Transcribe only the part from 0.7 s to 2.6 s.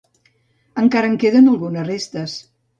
Encara en queden algunes restes.